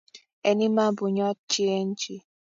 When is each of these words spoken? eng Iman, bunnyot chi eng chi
eng 0.49 0.61
Iman, 0.67 0.93
bunnyot 0.97 1.37
chi 1.51 1.61
eng 1.77 1.91
chi 2.01 2.15